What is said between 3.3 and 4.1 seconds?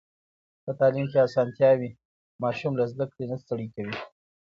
نه ستړی کوي.